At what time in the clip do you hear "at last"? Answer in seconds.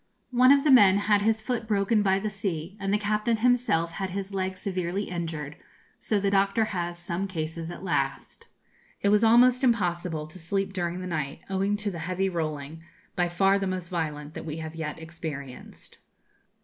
7.69-8.47